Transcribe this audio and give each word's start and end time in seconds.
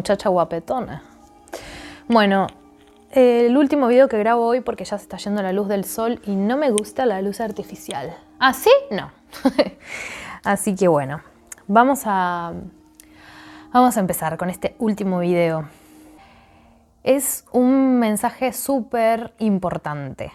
muchacha 0.00 0.30
guapetona. 0.30 1.02
Bueno, 2.08 2.46
el 3.10 3.54
último 3.54 3.86
video 3.86 4.08
que 4.08 4.18
grabo 4.18 4.46
hoy 4.46 4.62
porque 4.62 4.86
ya 4.86 4.96
se 4.96 5.02
está 5.02 5.18
yendo 5.18 5.42
la 5.42 5.52
luz 5.52 5.68
del 5.68 5.84
sol 5.84 6.22
y 6.24 6.36
no 6.36 6.56
me 6.56 6.70
gusta 6.70 7.04
la 7.04 7.20
luz 7.20 7.38
artificial. 7.42 8.16
¿Ah, 8.38 8.54
sí? 8.54 8.70
No. 8.90 9.10
Así 10.42 10.74
que 10.74 10.88
bueno, 10.88 11.20
vamos 11.66 12.00
a, 12.06 12.54
vamos 13.74 13.98
a 13.98 14.00
empezar 14.00 14.38
con 14.38 14.48
este 14.48 14.74
último 14.78 15.18
video. 15.18 15.68
Es 17.04 17.44
un 17.52 17.98
mensaje 17.98 18.54
súper 18.54 19.34
importante. 19.38 20.32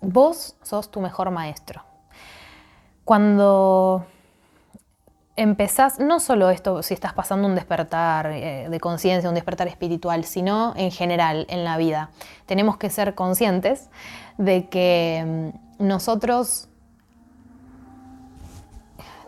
Vos 0.00 0.56
sos 0.62 0.92
tu 0.92 1.00
mejor 1.00 1.32
maestro. 1.32 1.82
Cuando 3.04 4.06
empezás, 5.36 5.98
no 5.98 6.20
solo 6.20 6.50
esto, 6.50 6.82
si 6.82 6.94
estás 6.94 7.12
pasando 7.12 7.48
un 7.48 7.54
despertar 7.54 8.26
eh, 8.26 8.68
de 8.68 8.80
conciencia, 8.80 9.28
un 9.28 9.34
despertar 9.34 9.66
espiritual, 9.68 10.24
sino 10.24 10.74
en 10.76 10.90
general 10.90 11.46
en 11.48 11.64
la 11.64 11.76
vida, 11.76 12.10
tenemos 12.46 12.76
que 12.76 12.90
ser 12.90 13.14
conscientes 13.14 13.90
de 14.38 14.68
que 14.68 15.52
mm, 15.78 15.86
nosotros 15.86 16.68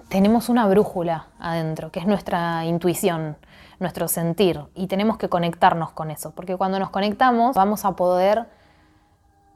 tenemos 0.09 0.48
una 0.48 0.66
brújula 0.66 1.27
adentro, 1.41 1.91
que 1.91 1.98
es 1.98 2.06
nuestra 2.06 2.64
intuición, 2.64 3.36
nuestro 3.80 4.06
sentir, 4.06 4.61
y 4.75 4.86
tenemos 4.86 5.19
que 5.19 5.28
conectarnos 5.28 5.91
con 5.91 6.11
eso, 6.11 6.30
porque 6.30 6.56
cuando 6.56 6.78
nos 6.78 6.91
conectamos 6.91 7.56
vamos 7.56 7.84
a 7.84 7.97
poder 7.97 8.47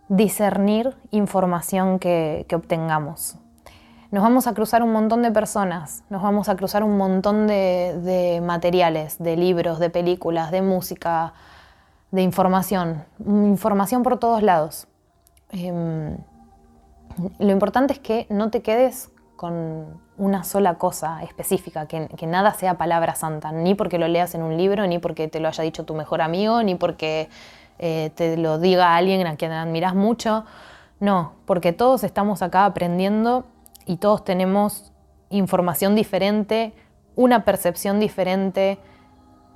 discernir 0.09 0.97
información 1.13 2.01
que, 2.01 2.45
que 2.49 2.57
obtengamos 2.57 3.37
nos 4.11 4.23
vamos 4.25 4.47
a 4.47 4.55
cruzar 4.55 4.83
un 4.83 4.93
montón 4.93 5.23
de 5.23 5.31
personas, 5.31 6.03
nos 6.11 6.23
vamos 6.23 6.49
a 6.49 6.57
cruzar 6.57 6.83
un 6.83 6.97
montón 6.97 7.47
de, 7.47 8.43
materiales, 8.45 9.19
de 9.19 9.37
libros, 9.37 9.79
de 9.79 9.89
películas, 9.89 10.51
de 10.51 10.63
música, 10.63 11.33
de 12.11 12.23
información, 12.23 13.05
información 13.25 14.03
por 14.03 14.19
todos 14.19 14.43
lados. 14.43 14.89
Em, 15.53 16.17
lo 17.39 17.51
importante 17.51 17.93
es 17.93 17.99
que 18.01 18.27
no 18.31 18.51
te 18.51 18.63
quedes 18.63 19.11
con 19.37 20.01
una 20.19 20.45
sola 20.45 20.75
cosa 20.75 21.23
específica, 21.23 21.87
que, 21.87 22.27
nada 22.27 22.53
sea 22.53 22.75
palabra 22.75 23.15
santa, 23.15 23.53
ni 23.53 23.75
porque 23.75 23.99
lo 23.99 24.09
leas 24.09 24.35
en 24.35 24.43
un 24.43 24.57
libro, 24.57 24.87
ni 24.87 24.99
porque 24.99 25.29
te 25.29 25.39
lo 25.39 25.49
haya 25.49 25.63
dicho 25.63 25.85
tu 25.85 25.95
mejor 25.95 26.21
amigo, 26.21 26.63
ni 26.63 26.75
porque 26.75 27.31
eh, 27.79 28.11
te 28.17 28.37
lo 28.37 28.59
diga 28.59 28.97
alguien 28.97 29.27
a 29.27 29.37
quien 29.37 29.53
admiras 29.53 29.95
mucho. 29.95 30.45
No, 30.99 31.33
porque 31.47 31.73
todos 31.73 32.05
estamos 32.05 32.43
acá 32.43 32.67
aprendiendo 32.67 33.47
y 33.91 33.97
todos 33.97 34.25
tenemos 34.25 34.93
información 35.31 35.97
diferente, 35.97 36.73
una 37.17 37.45
percepción 37.45 37.99
diferente, 37.99 38.79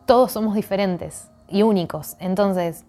todos 0.07 0.33
somos 0.33 0.57
diferentes 0.57 1.31
y 1.49 1.63
únicos. 1.63 2.17
Entonces, 2.19 2.85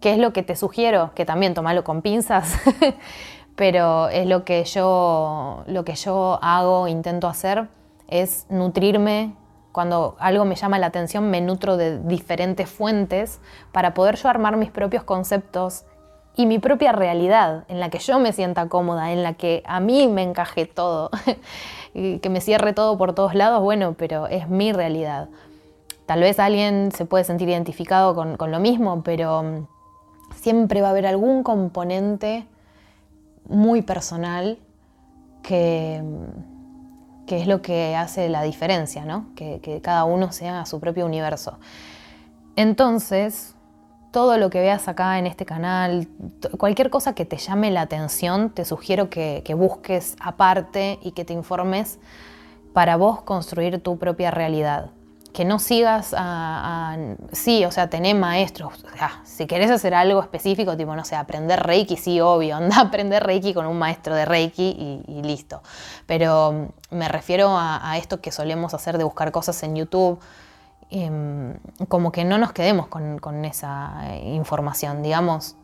¿qué 0.00 0.12
es 0.12 0.18
lo 0.18 0.32
que 0.32 0.44
te 0.44 0.54
sugiero? 0.54 1.10
Que 1.16 1.24
también 1.24 1.54
tomalo 1.54 1.82
con 1.82 2.02
pinzas, 2.02 2.56
pero 3.56 4.10
es 4.10 4.28
lo 4.28 4.44
que 4.44 4.62
yo 4.62 5.64
lo 5.66 5.84
que 5.84 5.96
yo 5.96 6.38
hago, 6.40 6.86
intento 6.86 7.26
hacer 7.26 7.66
es 8.06 8.46
nutrirme 8.48 9.34
cuando 9.72 10.14
algo 10.20 10.44
me 10.44 10.54
llama 10.54 10.78
la 10.78 10.86
atención, 10.86 11.30
me 11.30 11.40
nutro 11.40 11.76
de 11.76 11.98
diferentes 11.98 12.70
fuentes 12.70 13.40
para 13.72 13.92
poder 13.92 14.14
yo 14.14 14.28
armar 14.28 14.56
mis 14.56 14.70
propios 14.70 15.02
conceptos 15.02 15.84
y 16.34 16.46
mi 16.46 16.58
propia 16.58 16.92
realidad, 16.92 17.64
en 17.68 17.78
la 17.78 17.90
que 17.90 17.98
yo 17.98 18.18
me 18.18 18.32
sienta 18.32 18.68
cómoda, 18.68 19.12
en 19.12 19.22
la 19.22 19.34
que 19.34 19.62
a 19.66 19.80
mí 19.80 20.08
me 20.08 20.22
encaje 20.22 20.64
todo, 20.66 21.10
que 21.92 22.28
me 22.30 22.40
cierre 22.40 22.72
todo 22.72 22.96
por 22.96 23.14
todos 23.14 23.34
lados, 23.34 23.60
bueno, 23.62 23.94
pero 23.98 24.26
es 24.28 24.48
mi 24.48 24.72
realidad. 24.72 25.28
Tal 26.06 26.20
vez 26.20 26.38
alguien 26.38 26.90
se 26.92 27.04
puede 27.04 27.24
sentir 27.24 27.48
identificado 27.48 28.14
con, 28.14 28.50
lo 28.50 28.60
mismo, 28.60 29.02
pero 29.02 29.42
mm, 29.42 29.66
siempre 30.34 30.80
va 30.80 30.88
a 30.88 30.90
haber 30.90 31.06
algún 31.06 31.42
componente 31.42 32.46
muy 33.48 33.82
personal 33.82 34.58
que, 35.42 36.00
mm, 36.02 37.26
que 37.26 37.42
es 37.42 37.46
lo 37.46 37.60
que 37.60 37.94
hace 37.94 38.30
la 38.30 38.42
diferencia, 38.42 39.04
¿no? 39.04 39.26
que, 39.36 39.60
que 39.60 39.82
cada 39.82 40.04
uno 40.04 40.32
sea 40.32 40.64
su 40.64 40.80
propio 40.80 41.04
universo. 41.04 41.58
Entonces, 42.56 43.54
todo 44.12 44.36
lo 44.36 44.50
que 44.50 44.60
veas 44.60 44.86
acá 44.88 45.18
en 45.18 45.26
este 45.26 45.44
canal, 45.46 46.06
cualquier 46.58 46.90
cosa 46.90 47.14
que 47.14 47.24
te 47.24 47.38
llame 47.38 47.70
la 47.70 47.80
atención, 47.80 48.50
te 48.50 48.64
sugiero 48.64 49.10
que, 49.10 49.42
busques 49.56 50.16
aparte 50.20 50.98
y 51.02 51.12
que 51.12 51.24
te 51.24 51.32
informes 51.32 51.98
para 52.72 52.96
vos 52.96 53.22
construir 53.22 53.82
tu 53.82 53.98
propia 53.98 54.30
realidad. 54.30 54.90
Que 55.32 55.46
no 55.46 55.58
sigas 55.58 56.14
a, 56.16 56.98
sí, 57.32 57.64
o 57.64 57.70
sea, 57.70 57.88
tenés 57.88 58.14
maestros. 58.14 58.84
si 59.24 59.46
querés 59.46 59.70
hacer 59.70 59.94
algo 59.94 60.20
específico, 60.20 60.76
tipo, 60.76 60.94
no 60.94 61.06
sé, 61.06 61.16
aprender 61.16 61.62
Reiki, 61.62 61.96
sí, 61.96 62.20
obvio, 62.20 62.56
anda 62.58 62.76
a 62.76 62.80
aprender 62.82 63.24
Reiki 63.24 63.54
con 63.54 63.66
un 63.66 63.78
maestro 63.78 64.14
de 64.14 64.26
Reiki 64.26 65.02
y, 65.08 65.22
listo. 65.22 65.62
Pero 66.04 66.68
me 66.90 67.08
refiero 67.08 67.56
a 67.58 67.96
esto 67.96 68.20
que 68.20 68.30
solemos 68.30 68.74
hacer 68.74 68.98
de 68.98 69.04
buscar 69.04 69.32
cosas 69.32 69.62
en 69.62 69.74
YouTube 69.74 70.20
Em, 70.94 71.54
como 71.88 72.12
que 72.12 72.22
no 72.22 72.36
nos 72.36 72.52
quedemos 72.52 72.86
con, 72.86 73.44
esa 73.46 73.94
eh, 74.10 74.34
información, 74.34 75.02
digamos. 75.02 75.56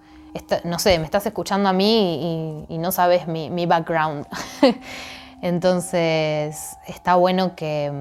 no 0.64 0.78
sé, 0.78 0.98
me 0.98 1.04
estás 1.04 1.26
escuchando 1.26 1.68
a 1.68 1.74
mí 1.74 2.66
y, 2.66 2.78
no 2.78 2.92
sabes 2.92 3.26
mi, 3.28 3.66
background. 3.66 4.26
Entonces 5.42 6.78
está 6.86 7.16
bueno 7.16 7.54
que, 7.56 7.92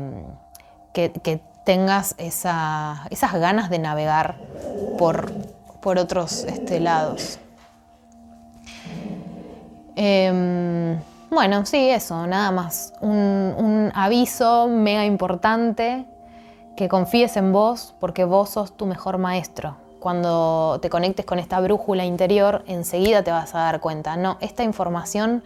que, 0.94 1.42
tengas 1.66 2.16
esas 2.18 3.34
ganas 3.34 3.70
de 3.70 3.80
navegar 3.80 4.38
por, 4.98 5.34
por 5.82 5.98
otros 5.98 6.46
este, 6.46 6.80
lados. 6.80 7.40
Em, 9.98 10.98
bueno, 11.30 11.66
sí, 11.66 11.90
eso, 11.90 12.26
nada 12.26 12.52
más. 12.52 12.94
Un 13.02 13.92
aviso 13.94 14.70
mega 14.70 15.04
importante 15.04 16.06
que 16.78 16.88
confíes 16.88 17.36
en 17.36 17.52
vos 17.52 17.94
porque 18.00 18.24
vos 18.24 18.52
sos 18.52 18.78
tu 18.78 18.86
mejor 18.86 19.18
maestro. 19.18 19.76
Cuando 20.00 20.80
te 20.82 20.90
conectes 20.90 21.26
con 21.26 21.40
esta 21.40 21.60
brújula 21.60 22.06
interior, 22.06 22.64
enseguida 22.68 23.24
te 23.24 23.32
vas 23.32 23.54
a 23.56 23.60
dar 23.60 23.82
cuenta, 23.82 24.16
no, 24.16 24.38
esta 24.40 24.64
información 24.64 25.44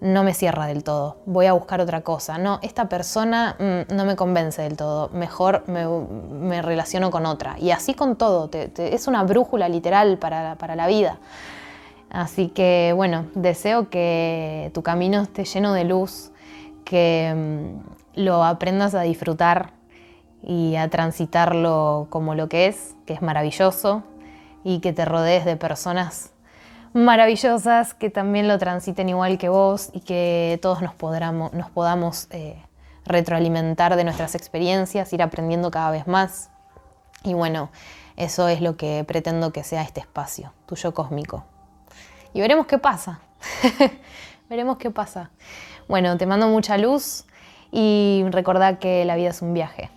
no 0.00 0.22
me 0.22 0.32
cierra 0.32 0.66
del 0.66 0.84
todo, 0.84 1.16
voy 1.26 1.46
a 1.46 1.52
buscar 1.52 1.80
otra 1.80 2.02
cosa, 2.02 2.38
no, 2.38 2.60
esta 2.62 2.88
persona 2.88 3.56
mm, 3.58 3.92
no 3.92 4.04
me 4.04 4.14
convence 4.14 4.62
del 4.62 4.76
todo, 4.76 5.08
mejor 5.08 5.64
me, 5.66 6.62
relaciono 6.62 7.10
con 7.10 7.26
otra. 7.26 7.56
Y 7.58 7.72
así 7.72 7.94
con 7.94 8.14
todo, 8.14 8.48
es 8.52 9.08
una 9.08 9.24
brújula 9.24 9.68
literal 9.68 10.16
para, 10.16 10.54
para 10.54 10.76
la 10.76 10.86
vida. 10.86 11.18
Así 12.08 12.48
que 12.48 12.92
bueno, 12.94 13.26
deseo 13.34 13.90
que 13.90 14.70
tu 14.72 14.82
camino 14.82 15.22
esté 15.22 15.44
lleno 15.44 15.72
de 15.72 15.82
luz, 15.82 16.30
que 16.84 17.34
mm, 17.36 18.20
lo 18.20 18.44
aprendas 18.44 18.94
a 18.94 19.02
disfrutar 19.02 19.77
y 20.42 20.76
a 20.76 20.88
transitarlo 20.88 22.06
como 22.10 22.34
lo 22.34 22.48
que 22.48 22.66
es, 22.66 22.94
que 23.06 23.12
es 23.12 23.22
maravilloso, 23.22 24.02
y 24.64 24.80
que 24.80 24.92
te 24.92 25.04
rodees 25.04 25.44
de 25.44 25.56
personas 25.56 26.32
maravillosas 26.92 27.94
que 27.94 28.10
también 28.10 28.48
lo 28.48 28.58
transiten 28.58 29.08
igual 29.08 29.38
que 29.38 29.48
vos 29.48 29.90
y 29.92 30.00
que 30.00 30.58
todos 30.62 30.80
nos, 30.82 30.94
nos 31.52 31.70
podamos 31.70 32.28
eh, 32.30 32.62
retroalimentar 33.04 33.96
de 33.96 34.04
nuestras 34.04 34.34
experiencias, 34.34 35.12
ir 35.12 35.22
aprendiendo 35.22 35.70
cada 35.70 35.90
vez 35.90 36.06
más. 36.06 36.50
Y 37.24 37.34
bueno, 37.34 37.70
eso 38.16 38.48
es 38.48 38.60
lo 38.60 38.76
que 38.76 39.04
pretendo 39.06 39.52
que 39.52 39.64
sea 39.64 39.82
este 39.82 40.00
espacio, 40.00 40.52
tuyo 40.66 40.92
cósmico. 40.94 41.44
Y 42.32 42.40
veremos 42.40 42.66
qué 42.66 42.78
pasa. 42.78 43.20
veremos 44.50 44.78
qué 44.78 44.90
pasa. 44.90 45.30
Bueno, 45.88 46.16
te 46.18 46.26
mando 46.26 46.48
mucha 46.48 46.76
luz 46.78 47.24
y 47.70 48.24
recordá 48.30 48.78
que 48.78 49.04
la 49.04 49.16
vida 49.16 49.30
es 49.30 49.42
un 49.42 49.54
viaje 49.54 49.90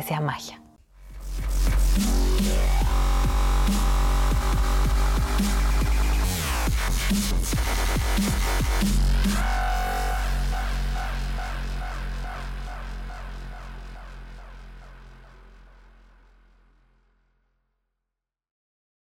que 0.00 0.06
sea 0.06 0.20
magia. 0.20 0.58